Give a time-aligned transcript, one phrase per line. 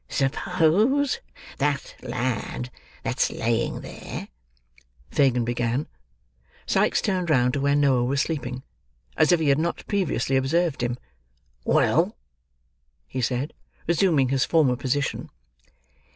[0.09, 1.19] "Suppose
[1.59, 2.71] that lad
[3.03, 4.29] that's laying there—"
[5.11, 5.85] Fagin began.
[6.65, 8.63] Sikes turned round to where Noah was sleeping,
[9.15, 10.97] as if he had not previously observed him.
[11.65, 12.17] "Well!"
[13.07, 13.53] he said,
[13.85, 15.29] resuming his former position.